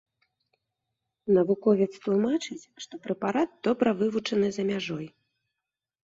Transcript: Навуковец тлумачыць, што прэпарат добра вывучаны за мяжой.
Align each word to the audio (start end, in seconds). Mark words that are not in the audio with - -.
Навуковец 1.37 1.89
тлумачыць, 2.05 2.65
што 2.85 2.93
прэпарат 3.03 3.51
добра 3.67 3.89
вывучаны 4.01 4.49
за 4.55 4.63
мяжой. 4.71 5.05